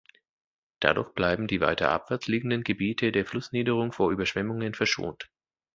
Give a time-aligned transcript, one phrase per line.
[0.79, 5.29] Dadurch bleiben die weiter abwärts liegenden Gebiete der Flussniederung vor Überschwemmungen verschont.